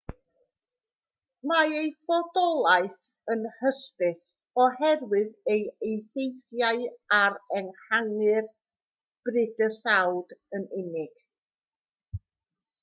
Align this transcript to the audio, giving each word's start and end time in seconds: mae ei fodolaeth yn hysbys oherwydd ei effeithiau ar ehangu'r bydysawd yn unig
mae 1.49 1.73
ei 1.79 1.89
fodolaeth 2.05 3.03
yn 3.33 3.43
hysbys 3.57 4.23
oherwydd 4.63 5.53
ei 5.55 5.61
effeithiau 5.89 6.81
ar 7.19 7.37
ehangu'r 7.61 8.49
bydysawd 9.29 10.33
yn 10.61 10.65
unig 10.83 11.23